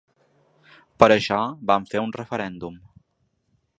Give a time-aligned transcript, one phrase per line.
[1.03, 1.37] Per això
[1.73, 2.81] vam fer un referèndum.